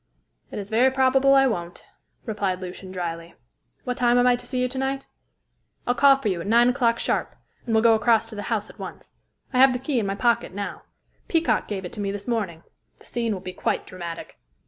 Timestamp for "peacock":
11.27-11.67